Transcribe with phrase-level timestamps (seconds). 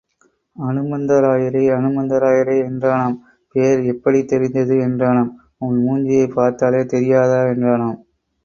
[0.55, 3.17] அனுமந்தராயரே, அனுமந்தராயரே என்றானாம்
[3.55, 5.31] பேர் எப்படித் தெரிந்தது என்றானாம்
[5.59, 7.99] உன் மூஞ்சியைப் பார்த்தாலே தெரியாதா என்றானாம்.